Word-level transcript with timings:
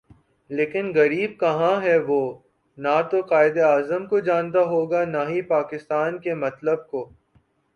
لیکن 0.49 0.85
غریب 0.95 1.31
کہاں 1.39 1.75
ہے 1.81 1.97
وہ 2.07 2.21
نہ 2.77 2.95
توقائد 3.11 3.57
اعظم 3.63 4.05
کو 4.07 4.19
جانتا 4.27 4.61
ہوگا 4.65 5.03
نا 5.05 5.27
ہی 5.29 5.41
پاکستان 5.49 6.19
کے 6.19 6.33
مطلب 6.37 6.87
کو 6.87 7.09